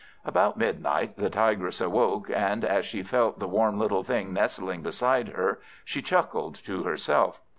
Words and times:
About 0.25 0.57
midnight 0.57 1.15
the 1.15 1.29
Tigress 1.29 1.79
awoke, 1.79 2.27
and 2.33 2.65
as 2.65 2.87
she 2.87 3.03
felt 3.03 3.37
the 3.37 3.47
warm 3.47 3.77
little 3.77 4.01
thing 4.01 4.33
nestling 4.33 4.81
beside 4.81 5.27
her, 5.27 5.59
she 5.85 6.01
chuckled 6.01 6.55
to 6.65 6.81
herself. 6.81 7.39